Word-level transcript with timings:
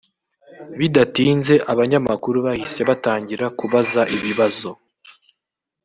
Bidatinze 0.79 1.53
abanyamakuru 1.71 2.37
bahise 2.45 2.79
batangira 2.89 3.45
kubaza 3.57 4.01
ibibazo 4.15 4.69